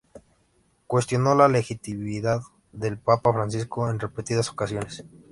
[0.87, 5.05] Cuestionó la legitimidad del papa Francisco en repetidas ocasiones.